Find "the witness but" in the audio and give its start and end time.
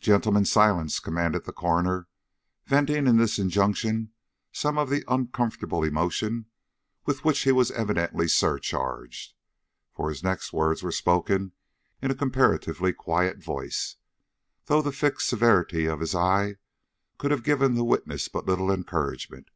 17.72-18.44